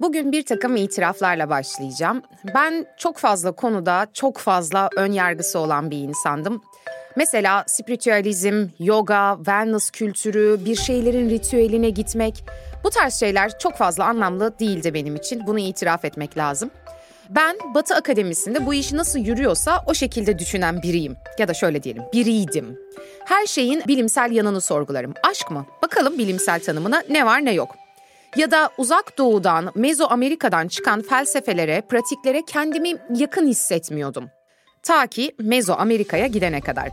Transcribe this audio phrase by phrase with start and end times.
[0.00, 2.22] Bugün bir takım itiraflarla başlayacağım.
[2.54, 6.62] Ben çok fazla konuda çok fazla ön yargısı olan bir insandım.
[7.16, 12.44] Mesela spiritüalizm, yoga, wellness kültürü, bir şeylerin ritüeline gitmek.
[12.84, 15.46] Bu tarz şeyler çok fazla anlamlı değildi benim için.
[15.46, 16.70] Bunu itiraf etmek lazım.
[17.30, 21.16] Ben Batı Akademisi'nde bu iş nasıl yürüyorsa o şekilde düşünen biriyim.
[21.38, 22.78] Ya da şöyle diyelim, biriydim.
[23.24, 25.14] Her şeyin bilimsel yanını sorgularım.
[25.22, 25.66] Aşk mı?
[25.82, 27.79] Bakalım bilimsel tanımına ne var ne yok.
[28.36, 34.30] Ya da uzak doğudan, Mezo Amerika'dan çıkan felsefelere, pratiklere kendimi yakın hissetmiyordum.
[34.82, 36.88] Ta ki Mezo Amerika'ya gidene kadar.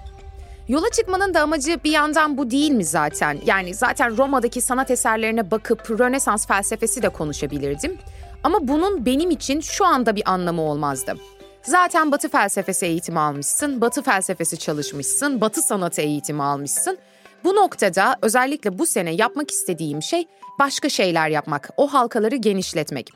[0.67, 3.38] Yola çıkmanın da amacı bir yandan bu değil mi zaten?
[3.45, 7.97] Yani zaten Roma'daki sanat eserlerine bakıp Rönesans felsefesi de konuşabilirdim.
[8.44, 11.17] Ama bunun benim için şu anda bir anlamı olmazdı.
[11.63, 16.97] Zaten Batı felsefesi eğitimi almışsın, Batı felsefesi çalışmışsın, Batı sanatı eğitimi almışsın.
[17.44, 20.28] Bu noktada özellikle bu sene yapmak istediğim şey
[20.59, 23.09] başka şeyler yapmak, o halkaları genişletmek.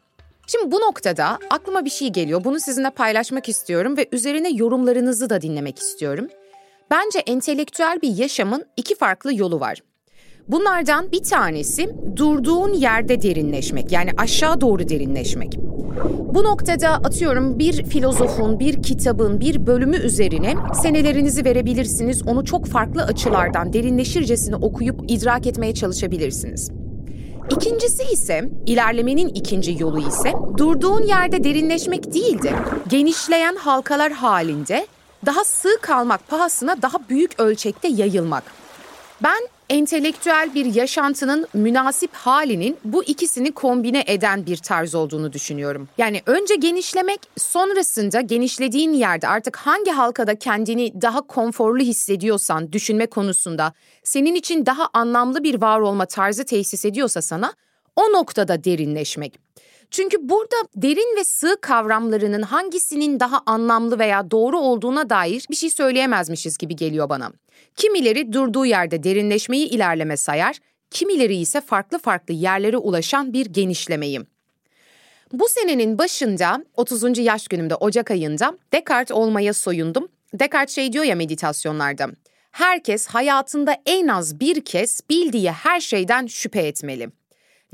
[0.47, 2.43] Şimdi bu noktada aklıma bir şey geliyor.
[2.43, 6.27] Bunu sizinle paylaşmak istiyorum ve üzerine yorumlarınızı da dinlemek istiyorum.
[6.91, 9.81] Bence entelektüel bir yaşamın iki farklı yolu var.
[10.47, 15.57] Bunlardan bir tanesi durduğun yerde derinleşmek yani aşağı doğru derinleşmek.
[16.33, 22.27] Bu noktada atıyorum bir filozofun, bir kitabın, bir bölümü üzerine senelerinizi verebilirsiniz.
[22.27, 26.71] Onu çok farklı açılardan derinleşircesine okuyup idrak etmeye çalışabilirsiniz.
[27.55, 32.53] İkincisi ise, ilerlemenin ikinci yolu ise durduğun yerde derinleşmek değildi.
[32.89, 34.87] Genişleyen halkalar halinde
[35.25, 38.43] daha sığ kalmak pahasına daha büyük ölçekte yayılmak.
[39.23, 45.89] Ben entelektüel bir yaşantının münasip halinin bu ikisini kombine eden bir tarz olduğunu düşünüyorum.
[45.97, 53.73] Yani önce genişlemek, sonrasında genişlediğin yerde artık hangi halkada kendini daha konforlu hissediyorsan düşünme konusunda
[54.03, 57.53] senin için daha anlamlı bir var olma tarzı tesis ediyorsa sana
[57.95, 59.39] o noktada derinleşmek.
[59.91, 65.69] Çünkü burada derin ve sığ kavramlarının hangisinin daha anlamlı veya doğru olduğuna dair bir şey
[65.69, 67.31] söyleyemezmişiz gibi geliyor bana.
[67.75, 70.57] Kimileri durduğu yerde derinleşmeyi ilerleme sayar,
[70.91, 74.21] kimileri ise farklı farklı yerlere ulaşan bir genişlemeyi.
[75.33, 77.17] Bu senenin başında 30.
[77.17, 80.07] yaş günümde Ocak ayında Descartes olmaya soyundum.
[80.33, 82.07] Descartes şey diyor ya meditasyonlarda.
[82.51, 87.09] Herkes hayatında en az bir kez bildiği her şeyden şüphe etmeli.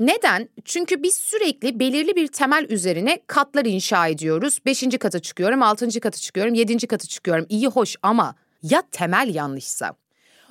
[0.00, 0.48] Neden?
[0.64, 4.58] Çünkü biz sürekli belirli bir temel üzerine katlar inşa ediyoruz.
[4.66, 7.46] Beşinci kata çıkıyorum, altıncı kata çıkıyorum, yedinci kata çıkıyorum.
[7.48, 9.92] İyi hoş ama ya temel yanlışsa?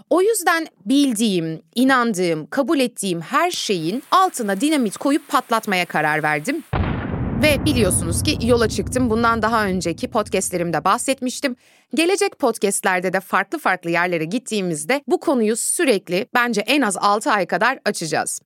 [0.09, 6.63] O yüzden bildiğim, inandığım, kabul ettiğim her şeyin altına dinamit koyup patlatmaya karar verdim.
[7.43, 9.09] Ve biliyorsunuz ki yola çıktım.
[9.09, 11.55] Bundan daha önceki podcastlerimde bahsetmiştim.
[11.93, 17.45] Gelecek podcastlerde de farklı farklı yerlere gittiğimizde bu konuyu sürekli bence en az 6 ay
[17.45, 18.41] kadar açacağız.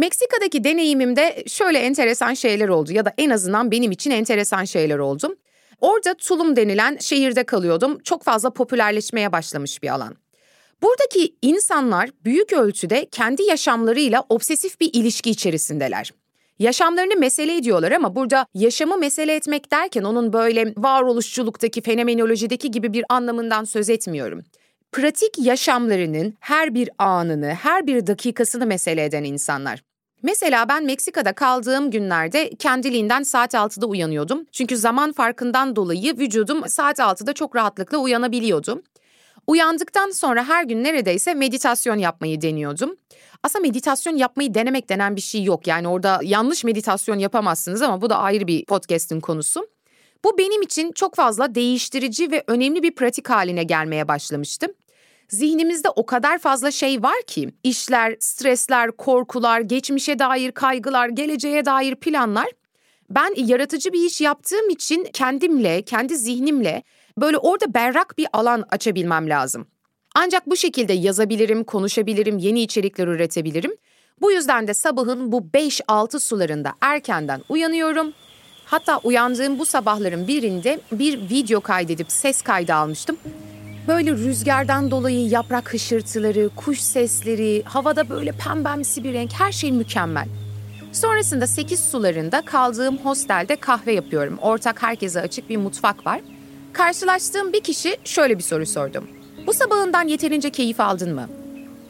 [0.00, 5.36] Meksika'daki deneyimimde şöyle enteresan şeyler oldu ya da en azından benim için enteresan şeyler oldu.
[5.80, 7.98] Orada Tulum denilen şehirde kalıyordum.
[7.98, 10.16] Çok fazla popülerleşmeye başlamış bir alan.
[10.82, 16.12] Buradaki insanlar büyük ölçüde kendi yaşamlarıyla obsesif bir ilişki içerisindeler.
[16.58, 23.04] Yaşamlarını mesele ediyorlar ama burada yaşamı mesele etmek derken onun böyle varoluşçuluktaki, fenomenolojideki gibi bir
[23.08, 24.44] anlamından söz etmiyorum.
[24.92, 29.89] Pratik yaşamlarının her bir anını, her bir dakikasını mesele eden insanlar.
[30.22, 34.46] Mesela ben Meksika'da kaldığım günlerde kendiliğinden saat 6'da uyanıyordum.
[34.52, 38.82] Çünkü zaman farkından dolayı vücudum saat 6'da çok rahatlıkla uyanabiliyordu.
[39.46, 42.96] Uyandıktan sonra her gün neredeyse meditasyon yapmayı deniyordum.
[43.42, 45.66] Aslında meditasyon yapmayı denemek denen bir şey yok.
[45.66, 49.68] Yani orada yanlış meditasyon yapamazsınız ama bu da ayrı bir podcast'in konusu.
[50.24, 54.66] Bu benim için çok fazla değiştirici ve önemli bir pratik haline gelmeye başlamıştı.
[55.30, 61.94] Zihnimizde o kadar fazla şey var ki işler, stresler, korkular, geçmişe dair kaygılar, geleceğe dair
[61.94, 62.48] planlar.
[63.10, 66.82] Ben yaratıcı bir iş yaptığım için kendimle, kendi zihnimle
[67.18, 69.66] böyle orada berrak bir alan açabilmem lazım.
[70.14, 73.76] Ancak bu şekilde yazabilirim, konuşabilirim, yeni içerikler üretebilirim.
[74.20, 78.12] Bu yüzden de sabahın bu 5-6 sularında erkenden uyanıyorum.
[78.64, 83.16] Hatta uyandığım bu sabahların birinde bir video kaydedip ses kaydı almıştım.
[83.90, 90.28] Böyle rüzgardan dolayı yaprak hışırtıları, kuş sesleri, havada böyle pembemsi bir renk her şey mükemmel.
[90.92, 94.38] Sonrasında 8 sularında kaldığım hostelde kahve yapıyorum.
[94.38, 96.20] Ortak herkese açık bir mutfak var.
[96.72, 99.08] Karşılaştığım bir kişi şöyle bir soru sordum.
[99.46, 101.28] Bu sabahından yeterince keyif aldın mı?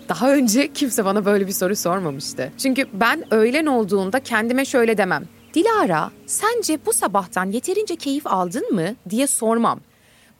[0.08, 2.52] Daha önce kimse bana böyle bir soru sormamıştı.
[2.58, 5.24] Çünkü ben öğlen olduğunda kendime şöyle demem.
[5.54, 9.80] Dilara, sence bu sabahtan yeterince keyif aldın mı diye sormam.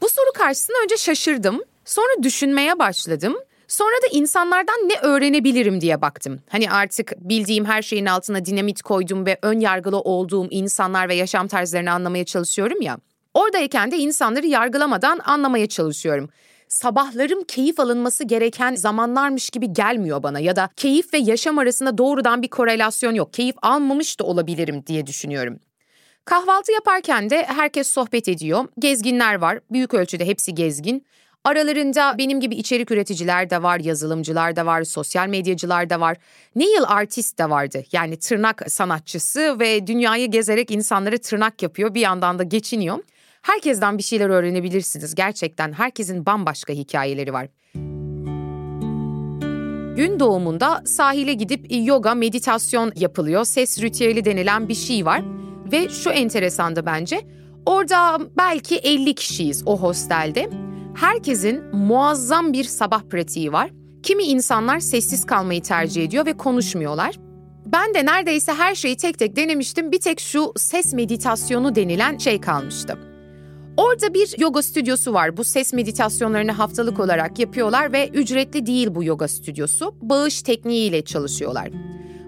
[0.02, 3.36] Bu soru karşısında önce şaşırdım, sonra düşünmeye başladım.
[3.68, 6.40] Sonra da insanlardan ne öğrenebilirim diye baktım.
[6.48, 11.48] Hani artık bildiğim her şeyin altına dinamit koydum ve ön yargılı olduğum insanlar ve yaşam
[11.48, 12.98] tarzlarını anlamaya çalışıyorum ya.
[13.34, 16.30] Oradayken de insanları yargılamadan anlamaya çalışıyorum.
[16.68, 22.42] Sabahlarım keyif alınması gereken zamanlarmış gibi gelmiyor bana ya da keyif ve yaşam arasında doğrudan
[22.42, 23.32] bir korelasyon yok.
[23.32, 25.60] Keyif almamış da olabilirim diye düşünüyorum.
[26.24, 28.64] Kahvaltı yaparken de herkes sohbet ediyor.
[28.78, 29.58] Gezginler var.
[29.72, 31.06] Büyük ölçüde hepsi gezgin.
[31.44, 36.16] Aralarında benim gibi içerik üreticiler de var, yazılımcılar da var, sosyal medyacılar da var.
[36.56, 37.82] Nail artist de vardı.
[37.92, 41.94] Yani tırnak sanatçısı ve dünyayı gezerek insanları tırnak yapıyor.
[41.94, 42.98] Bir yandan da geçiniyor.
[43.42, 45.14] Herkesten bir şeyler öğrenebilirsiniz.
[45.14, 47.48] Gerçekten herkesin bambaşka hikayeleri var.
[49.96, 53.44] Gün doğumunda sahile gidip yoga, meditasyon yapılıyor.
[53.44, 55.22] Ses ritüeli denilen bir şey var.
[55.72, 57.20] Ve şu enteresandı bence.
[57.66, 60.50] Orada belki 50 kişiyiz o hostelde.
[60.94, 63.70] Herkesin muazzam bir sabah pratiği var.
[64.02, 67.14] Kimi insanlar sessiz kalmayı tercih ediyor ve konuşmuyorlar.
[67.66, 69.92] Ben de neredeyse her şeyi tek tek denemiştim.
[69.92, 72.98] Bir tek şu ses meditasyonu denilen şey kalmıştı.
[73.76, 75.36] Orada bir yoga stüdyosu var.
[75.36, 79.94] Bu ses meditasyonlarını haftalık olarak yapıyorlar ve ücretli değil bu yoga stüdyosu.
[80.02, 81.68] Bağış tekniğiyle çalışıyorlar.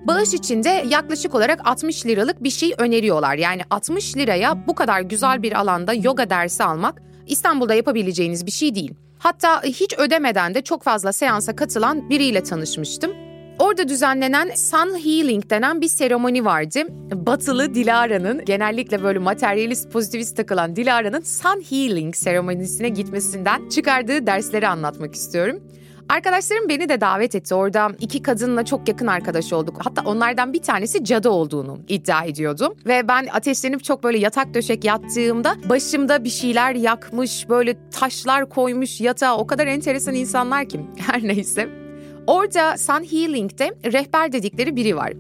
[0.07, 3.35] Bağış için de yaklaşık olarak 60 liralık bir şey öneriyorlar.
[3.35, 8.75] Yani 60 liraya bu kadar güzel bir alanda yoga dersi almak İstanbul'da yapabileceğiniz bir şey
[8.75, 8.95] değil.
[9.19, 13.13] Hatta hiç ödemeden de çok fazla seansa katılan biriyle tanışmıştım.
[13.59, 16.81] Orada düzenlenen Sun Healing denen bir seremoni vardı.
[17.13, 25.15] Batılı Dilara'nın genellikle böyle materyalist pozitivist takılan Dilara'nın Sun Healing seremonisine gitmesinden çıkardığı dersleri anlatmak
[25.15, 25.61] istiyorum.
[26.13, 27.55] Arkadaşlarım beni de davet etti.
[27.55, 29.77] Orada iki kadınla çok yakın arkadaş olduk.
[29.79, 32.75] Hatta onlardan bir tanesi cadı olduğunu iddia ediyordu.
[32.87, 39.01] Ve ben ateşlenip çok böyle yatak döşek yattığımda başımda bir şeyler yakmış, böyle taşlar koymuş
[39.01, 39.37] yatağa.
[39.37, 40.81] O kadar enteresan insanlar ki.
[40.97, 41.69] Her neyse.
[42.27, 45.13] Orada Sun Healing'de rehber dedikleri biri var.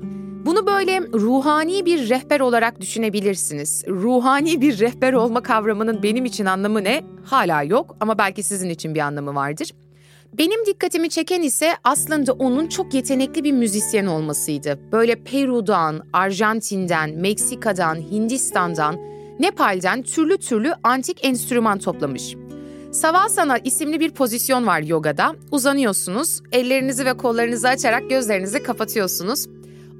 [0.46, 3.84] Bunu böyle ruhani bir rehber olarak düşünebilirsiniz.
[3.88, 7.02] Ruhani bir rehber olma kavramının benim için anlamı ne?
[7.24, 9.72] Hala yok ama belki sizin için bir anlamı vardır.
[10.38, 14.78] Benim dikkatimi çeken ise aslında onun çok yetenekli bir müzisyen olmasıydı.
[14.92, 18.96] Böyle Peru'dan, Arjantin'den, Meksika'dan, Hindistan'dan,
[19.40, 22.36] Nepal'den türlü türlü antik enstrüman toplamış.
[22.92, 25.36] Savasana isimli bir pozisyon var yogada.
[25.50, 29.46] Uzanıyorsunuz, ellerinizi ve kollarınızı açarak gözlerinizi kapatıyorsunuz.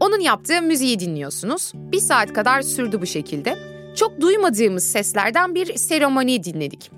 [0.00, 1.72] Onun yaptığı müziği dinliyorsunuz.
[1.74, 3.58] Bir saat kadar sürdü bu şekilde.
[3.96, 6.90] Çok duymadığımız seslerden bir seremoni dinledik.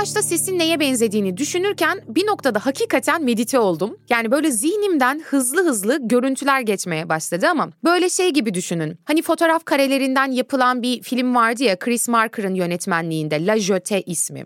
[0.00, 3.96] Başta sesin neye benzediğini düşünürken bir noktada hakikaten medite oldum.
[4.08, 8.98] Yani böyle zihnimden hızlı hızlı görüntüler geçmeye başladı ama böyle şey gibi düşünün.
[9.04, 14.44] Hani fotoğraf karelerinden yapılan bir film vardı ya Chris Marker'ın yönetmenliğinde La Jetée ismi.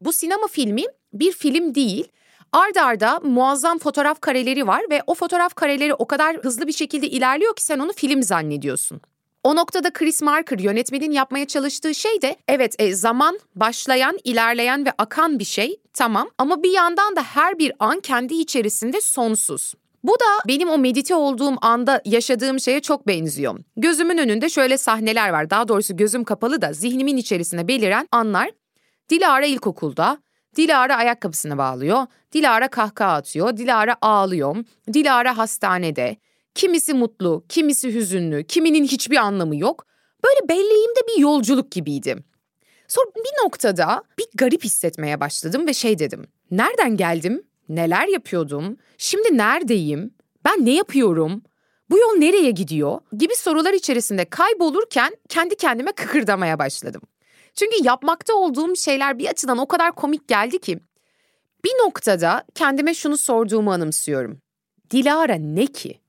[0.00, 2.08] Bu sinema filmi bir film değil.
[2.52, 7.08] Arda arda muazzam fotoğraf kareleri var ve o fotoğraf kareleri o kadar hızlı bir şekilde
[7.08, 9.00] ilerliyor ki sen onu film zannediyorsun.
[9.48, 14.92] O noktada Chris Marker yönetmenin yapmaya çalıştığı şey de evet e, zaman başlayan, ilerleyen ve
[14.98, 19.74] akan bir şey tamam ama bir yandan da her bir an kendi içerisinde sonsuz.
[20.04, 23.58] Bu da benim o medite olduğum anda yaşadığım şeye çok benziyor.
[23.76, 25.50] Gözümün önünde şöyle sahneler var.
[25.50, 28.50] Daha doğrusu gözüm kapalı da zihnimin içerisine beliren anlar.
[29.10, 30.18] Dilara ilkokulda,
[30.56, 34.56] Dilara ayakkabısını bağlıyor, Dilara kahkaha atıyor, Dilara ağlıyor,
[34.92, 36.16] Dilara hastanede,
[36.58, 39.86] Kimisi mutlu, kimisi hüzünlü, kiminin hiçbir anlamı yok.
[40.24, 42.16] Böyle belleğimde bir yolculuk gibiydi.
[42.88, 46.26] Sonra bir noktada bir garip hissetmeye başladım ve şey dedim.
[46.50, 47.42] Nereden geldim?
[47.68, 48.76] Neler yapıyordum?
[48.98, 50.14] Şimdi neredeyim?
[50.44, 51.42] Ben ne yapıyorum?
[51.90, 53.00] Bu yol nereye gidiyor?
[53.16, 57.02] Gibi sorular içerisinde kaybolurken kendi kendime kıkırdamaya başladım.
[57.54, 60.80] Çünkü yapmakta olduğum şeyler bir açıdan o kadar komik geldi ki
[61.64, 64.40] bir noktada kendime şunu sorduğumu anımsıyorum.
[64.90, 66.00] Dilara ne ki?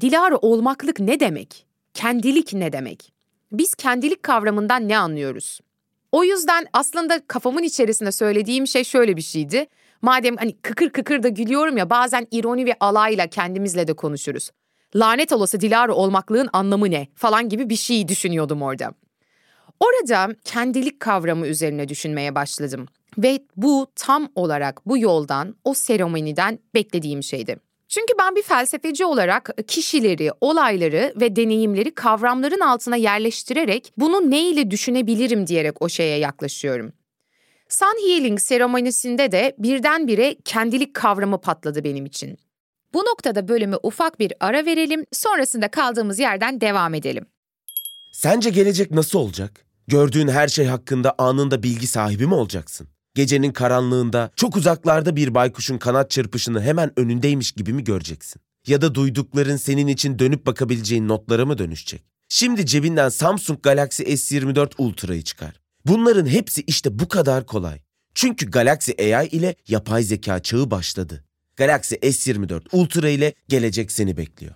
[0.00, 1.66] Dilara olmaklık ne demek?
[1.94, 3.12] Kendilik ne demek?
[3.52, 5.60] Biz kendilik kavramından ne anlıyoruz?
[6.12, 9.66] O yüzden aslında kafamın içerisinde söylediğim şey şöyle bir şeydi.
[10.02, 14.50] Madem hani kıkır kıkır da gülüyorum ya bazen ironi ve alayla kendimizle de konuşuruz.
[14.96, 18.92] Lanet olası Dilara olmaklığın anlamı ne falan gibi bir şey düşünüyordum orada.
[19.80, 22.86] Orada kendilik kavramı üzerine düşünmeye başladım.
[23.18, 27.56] Ve bu tam olarak bu yoldan, o seremoniden beklediğim şeydi.
[27.92, 34.70] Çünkü ben bir felsefeci olarak kişileri, olayları ve deneyimleri kavramların altına yerleştirerek bunu ne ile
[34.70, 36.92] düşünebilirim diyerek o şeye yaklaşıyorum.
[37.68, 42.38] Sun Healing seremonisinde de birdenbire kendilik kavramı patladı benim için.
[42.94, 47.26] Bu noktada bölümü ufak bir ara verelim, sonrasında kaldığımız yerden devam edelim.
[48.12, 49.66] Sence gelecek nasıl olacak?
[49.88, 52.88] Gördüğün her şey hakkında anında bilgi sahibi mi olacaksın?
[53.14, 58.42] Gecenin karanlığında çok uzaklarda bir baykuşun kanat çırpışını hemen önündeymiş gibi mi göreceksin?
[58.66, 62.02] Ya da duydukların senin için dönüp bakabileceğin notlara mı dönüşecek?
[62.28, 65.60] Şimdi cebinden Samsung Galaxy S24 Ultra'yı çıkar.
[65.86, 67.80] Bunların hepsi işte bu kadar kolay.
[68.14, 71.24] Çünkü Galaxy AI ile yapay zeka çağı başladı.
[71.56, 74.54] Galaxy S24 Ultra ile gelecek seni bekliyor.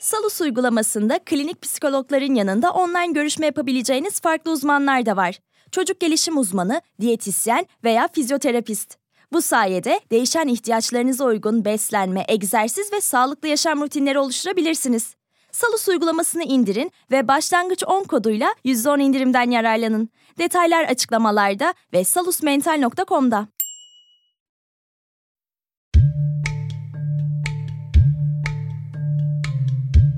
[0.00, 5.38] Salus uygulamasında klinik psikologların yanında online görüşme yapabileceğiniz farklı uzmanlar da var.
[5.76, 8.96] Çocuk gelişim uzmanı, diyetisyen veya fizyoterapist.
[9.32, 15.14] Bu sayede değişen ihtiyaçlarınıza uygun beslenme, egzersiz ve sağlıklı yaşam rutinleri oluşturabilirsiniz.
[15.52, 20.08] Salus uygulamasını indirin ve başlangıç 10 koduyla %10 indirimden yararlanın.
[20.38, 23.48] Detaylar açıklamalarda ve salusmental.com'da.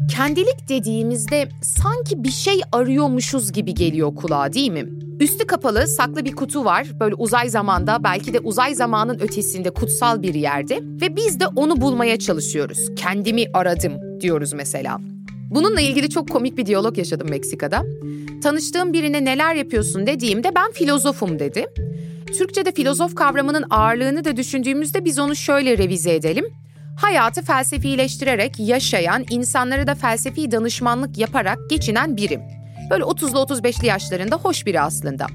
[0.09, 4.88] Kendilik dediğimizde sanki bir şey arıyormuşuz gibi geliyor kulağa değil mi?
[5.21, 10.23] Üstü kapalı saklı bir kutu var böyle uzay zamanda belki de uzay zamanın ötesinde kutsal
[10.23, 12.95] bir yerde ve biz de onu bulmaya çalışıyoruz.
[12.97, 14.99] Kendimi aradım diyoruz mesela.
[15.50, 17.85] Bununla ilgili çok komik bir diyalog yaşadım Meksika'da.
[18.43, 21.67] Tanıştığım birine neler yapıyorsun dediğimde ben filozofum dedi.
[22.38, 26.45] Türkçe'de filozof kavramının ağırlığını da düşündüğümüzde biz onu şöyle revize edelim.
[26.99, 32.40] Hayatı felsefileştirerek yaşayan, insanlara da felsefi danışmanlık yaparak geçinen biri.
[32.90, 35.26] Böyle 30'lu 35'li yaşlarında hoş biri aslında.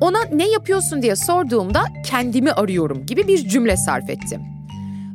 [0.00, 4.40] Ona ne yapıyorsun diye sorduğumda kendimi arıyorum gibi bir cümle sarf ettim.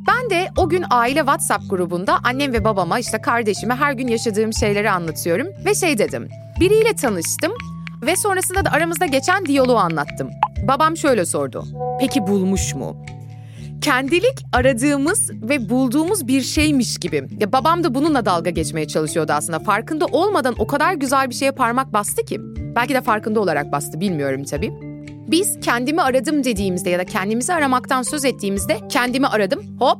[0.08, 4.52] Ben de o gün aile WhatsApp grubunda annem ve babama işte kardeşime her gün yaşadığım
[4.52, 6.28] şeyleri anlatıyorum ve şey dedim.
[6.60, 7.52] Biriyle tanıştım
[8.02, 10.30] ve sonrasında da aramızda geçen diyaloğu anlattım.
[10.68, 11.64] Babam şöyle sordu.
[12.00, 12.96] Peki bulmuş mu?
[13.80, 17.28] Kendilik aradığımız ve bulduğumuz bir şeymiş gibi.
[17.40, 19.58] Ya babam da bununla dalga geçmeye çalışıyordu aslında.
[19.58, 22.40] Farkında olmadan o kadar güzel bir şeye parmak bastı ki.
[22.76, 24.72] Belki de farkında olarak bastı bilmiyorum tabii.
[25.28, 29.60] Biz kendimi aradım dediğimizde ya da kendimizi aramaktan söz ettiğimizde kendimi aradım.
[29.78, 29.98] Hop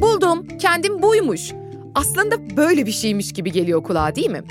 [0.00, 1.52] buldum kendim buymuş.
[1.94, 4.42] Aslında böyle bir şeymiş gibi geliyor kulağa değil mi?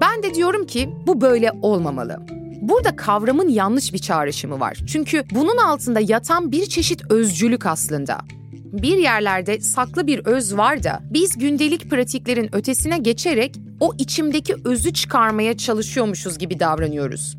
[0.00, 2.39] Ben de diyorum ki bu böyle olmamalı.
[2.70, 4.78] Burada kavramın yanlış bir çağrışımı var.
[4.92, 8.18] Çünkü bunun altında yatan bir çeşit özcülük aslında.
[8.52, 14.92] Bir yerlerde saklı bir öz var da biz gündelik pratiklerin ötesine geçerek o içimdeki özü
[14.92, 17.36] çıkarmaya çalışıyormuşuz gibi davranıyoruz.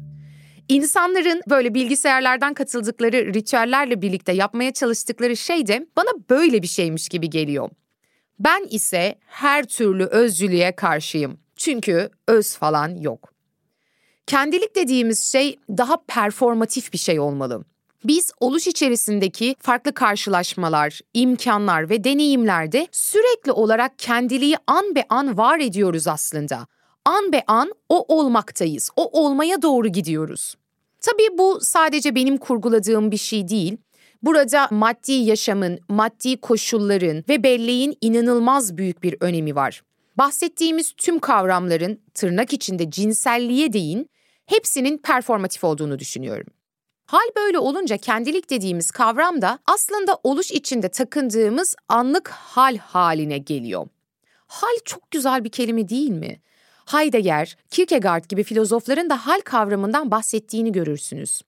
[0.69, 7.29] İnsanların böyle bilgisayarlardan katıldıkları ritüellerle birlikte yapmaya çalıştıkları şey de bana böyle bir şeymiş gibi
[7.29, 7.69] geliyor.
[8.39, 11.39] Ben ise her türlü özcülüğe karşıyım.
[11.55, 13.31] Çünkü öz falan yok.
[14.27, 17.63] Kendilik dediğimiz şey daha performatif bir şey olmalı.
[18.03, 25.59] Biz oluş içerisindeki farklı karşılaşmalar, imkanlar ve deneyimlerde sürekli olarak kendiliği an be an var
[25.59, 26.67] ediyoruz aslında.
[27.05, 30.55] An be an o olmaktayız, o olmaya doğru gidiyoruz.
[31.01, 33.77] Tabii bu sadece benim kurguladığım bir şey değil.
[34.23, 39.81] Burada maddi yaşamın, maddi koşulların ve belleğin inanılmaz büyük bir önemi var.
[40.17, 44.09] Bahsettiğimiz tüm kavramların tırnak içinde cinselliğe değin
[44.51, 46.53] hepsinin performatif olduğunu düşünüyorum.
[47.05, 53.87] Hal böyle olunca kendilik dediğimiz kavram da aslında oluş içinde takındığımız anlık hal haline geliyor.
[54.47, 56.41] Hal çok güzel bir kelime değil mi?
[56.85, 61.41] Heidegger, Kierkegaard gibi filozofların da hal kavramından bahsettiğini görürsünüz.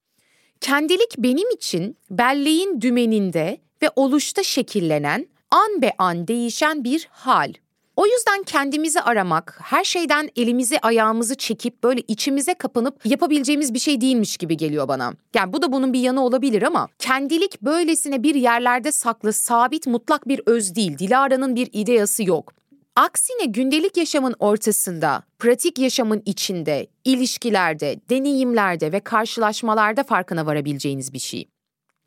[0.61, 7.53] Kendilik benim için belleğin dümeninde ve oluşta şekillenen an be an değişen bir hal.
[7.95, 14.01] O yüzden kendimizi aramak, her şeyden elimizi ayağımızı çekip böyle içimize kapanıp yapabileceğimiz bir şey
[14.01, 15.13] değilmiş gibi geliyor bana.
[15.33, 20.27] Yani bu da bunun bir yanı olabilir ama kendilik böylesine bir yerlerde saklı, sabit, mutlak
[20.27, 20.97] bir öz değil.
[20.97, 22.53] Dilara'nın bir ideası yok.
[22.95, 31.49] Aksine gündelik yaşamın ortasında, pratik yaşamın içinde, ilişkilerde, deneyimlerde ve karşılaşmalarda farkına varabileceğiniz bir şey.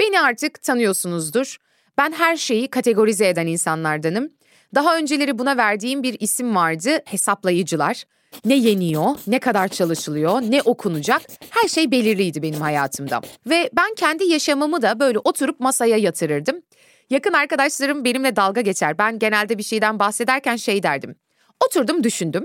[0.00, 1.56] Beni artık tanıyorsunuzdur.
[1.98, 4.30] Ben her şeyi kategorize eden insanlardanım.
[4.74, 8.04] Daha önceleri buna verdiğim bir isim vardı, hesaplayıcılar.
[8.44, 13.20] Ne yeniyor, ne kadar çalışılıyor, ne okunacak her şey belirliydi benim hayatımda.
[13.46, 16.62] Ve ben kendi yaşamımı da böyle oturup masaya yatırırdım.
[17.10, 18.98] Yakın arkadaşlarım benimle dalga geçer.
[18.98, 21.16] Ben genelde bir şeyden bahsederken şey derdim.
[21.64, 22.44] Oturdum düşündüm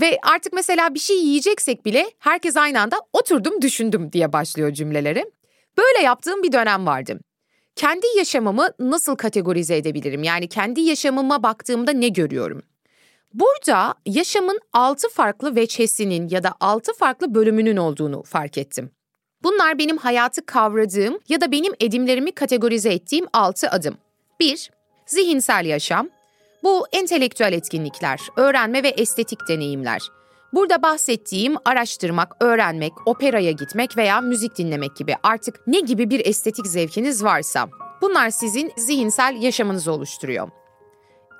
[0.00, 5.24] ve artık mesela bir şey yiyeceksek bile herkes aynı anda oturdum düşündüm diye başlıyor cümleleri.
[5.78, 7.20] Böyle yaptığım bir dönem vardı.
[7.76, 10.22] Kendi yaşamımı nasıl kategorize edebilirim?
[10.22, 12.62] Yani kendi yaşamıma baktığımda ne görüyorum?
[13.34, 18.90] Burada yaşamın altı farklı veçesinin ya da altı farklı bölümünün olduğunu fark ettim.
[19.42, 23.96] Bunlar benim hayatı kavradığım ya da benim edimlerimi kategorize ettiğim altı adım.
[24.40, 24.70] 1.
[25.06, 26.08] Zihinsel yaşam.
[26.62, 30.00] Bu entelektüel etkinlikler, öğrenme ve estetik deneyimler.
[30.54, 36.66] Burada bahsettiğim araştırmak, öğrenmek, operaya gitmek veya müzik dinlemek gibi artık ne gibi bir estetik
[36.66, 37.68] zevkiniz varsa
[38.02, 40.48] bunlar sizin zihinsel yaşamınızı oluşturuyor.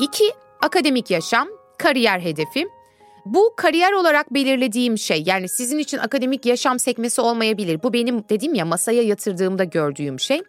[0.01, 0.25] 2.
[0.63, 2.69] Akademik yaşam, kariyer hedefi.
[3.25, 7.83] Bu kariyer olarak belirlediğim şey yani sizin için akademik yaşam sekmesi olmayabilir.
[7.83, 10.43] Bu benim dedim ya masaya yatırdığımda gördüğüm şey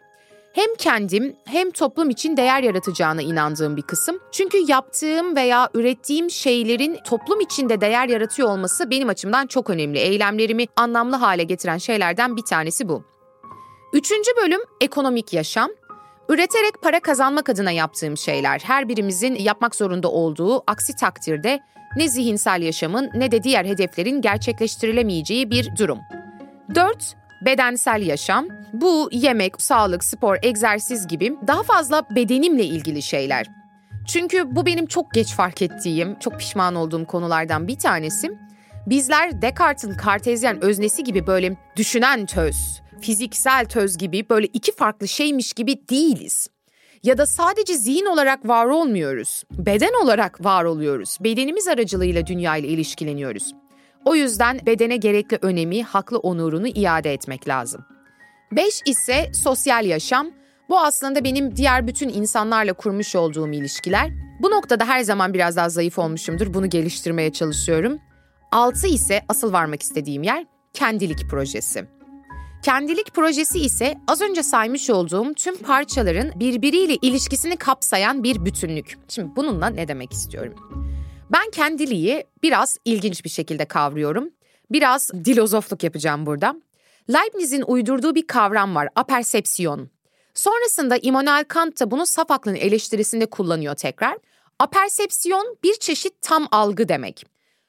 [0.55, 4.19] hem kendim hem toplum için değer yaratacağına inandığım bir kısım.
[4.31, 9.99] Çünkü yaptığım veya ürettiğim şeylerin toplum içinde değer yaratıyor olması benim açımdan çok önemli.
[9.99, 13.03] Eylemlerimi anlamlı hale getiren şeylerden bir tanesi bu.
[13.93, 15.69] Üçüncü bölüm ekonomik yaşam.
[16.29, 21.59] Üreterek para kazanmak adına yaptığım şeyler her birimizin yapmak zorunda olduğu aksi takdirde
[21.97, 25.99] ne zihinsel yaşamın ne de diğer hedeflerin gerçekleştirilemeyeceği bir durum.
[26.75, 27.24] 4.
[27.45, 28.47] Bedensel yaşam.
[28.73, 33.47] Bu yemek, sağlık, spor, egzersiz gibi daha fazla bedenimle ilgili şeyler.
[34.07, 38.31] Çünkü bu benim çok geç fark ettiğim, çok pişman olduğum konulardan bir tanesi.
[38.87, 45.53] Bizler Descartes'in kartezyen öznesi gibi böyle düşünen töz, fiziksel töz gibi böyle iki farklı şeymiş
[45.53, 46.47] gibi değiliz.
[47.03, 49.43] Ya da sadece zihin olarak var olmuyoruz.
[49.51, 51.17] Beden olarak var oluyoruz.
[51.21, 53.53] Bedenimiz aracılığıyla dünya ile ilişkileniyoruz.
[54.05, 57.85] O yüzden bedene gerekli önemi, haklı onurunu iade etmek lazım.
[58.51, 60.27] 5 ise sosyal yaşam.
[60.69, 64.11] Bu aslında benim diğer bütün insanlarla kurmuş olduğum ilişkiler.
[64.41, 66.53] Bu noktada her zaman biraz daha zayıf olmuşumdur.
[66.53, 67.99] Bunu geliştirmeye çalışıyorum.
[68.51, 71.85] 6 ise asıl varmak istediğim yer kendilik projesi.
[72.63, 78.97] Kendilik projesi ise az önce saymış olduğum tüm parçaların birbiriyle ilişkisini kapsayan bir bütünlük.
[79.07, 80.53] Şimdi bununla ne demek istiyorum?
[81.29, 84.29] Ben kendiliği biraz ilginç bir şekilde kavruyorum.
[84.71, 86.55] Biraz dilozofluk yapacağım burada.
[87.09, 89.89] Leibniz'in uydurduğu bir kavram var, apersepsiyon.
[90.33, 94.17] Sonrasında Immanuel Kant da bunu saf aklın eleştirisinde kullanıyor tekrar.
[94.59, 97.25] Apersepsiyon bir çeşit tam algı demek.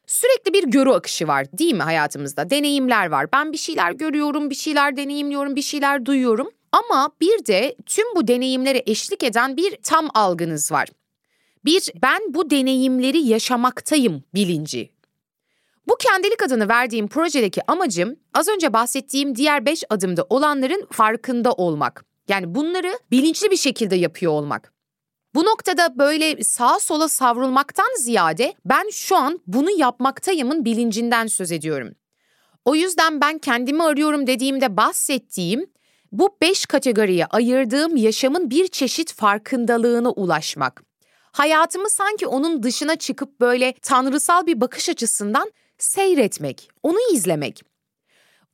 [0.06, 2.50] Sürekli bir görü akışı var değil mi hayatımızda?
[2.50, 3.26] Deneyimler var.
[3.32, 6.50] Ben bir şeyler görüyorum, bir şeyler deneyimliyorum, bir şeyler duyuyorum.
[6.72, 10.88] Ama bir de tüm bu deneyimlere eşlik eden bir tam algınız var.
[11.66, 14.92] Bir ben bu deneyimleri yaşamaktayım bilinci.
[15.88, 22.04] Bu kendilik adını verdiğim projedeki amacım az önce bahsettiğim diğer beş adımda olanların farkında olmak.
[22.28, 24.72] Yani bunları bilinçli bir şekilde yapıyor olmak.
[25.34, 31.94] Bu noktada böyle sağa sola savrulmaktan ziyade ben şu an bunu yapmaktayımın bilincinden söz ediyorum.
[32.64, 35.66] O yüzden ben kendimi arıyorum dediğimde bahsettiğim
[36.12, 40.85] bu beş kategoriye ayırdığım yaşamın bir çeşit farkındalığına ulaşmak.
[41.36, 47.62] Hayatımı sanki onun dışına çıkıp böyle tanrısal bir bakış açısından seyretmek, onu izlemek.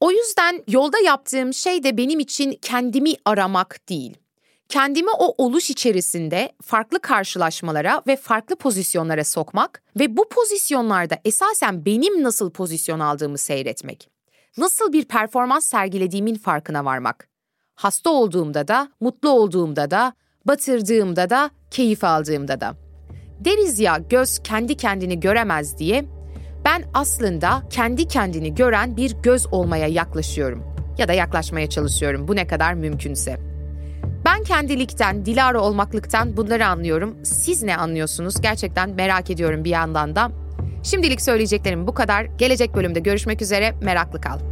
[0.01, 4.16] O yüzden yolda yaptığım şey de benim için kendimi aramak değil.
[4.68, 12.23] Kendimi o oluş içerisinde farklı karşılaşmalara ve farklı pozisyonlara sokmak ve bu pozisyonlarda esasen benim
[12.23, 14.11] nasıl pozisyon aldığımı seyretmek.
[14.57, 17.29] Nasıl bir performans sergilediğimin farkına varmak.
[17.75, 20.12] Hasta olduğumda da, mutlu olduğumda da,
[20.46, 22.74] batırdığımda da, keyif aldığımda da.
[23.40, 26.05] Deriz ya göz kendi kendini göremez diye
[26.64, 30.64] ben aslında kendi kendini gören bir göz olmaya yaklaşıyorum
[30.98, 33.37] ya da yaklaşmaya çalışıyorum bu ne kadar mümkünse.
[34.24, 37.16] Ben kendilikten, Dilara olmaklıktan bunları anlıyorum.
[37.22, 38.40] Siz ne anlıyorsunuz?
[38.40, 40.31] Gerçekten merak ediyorum bir yandan da.
[40.83, 42.24] Şimdilik söyleyeceklerim bu kadar.
[42.24, 43.74] Gelecek bölümde görüşmek üzere.
[43.83, 44.52] Meraklı kal.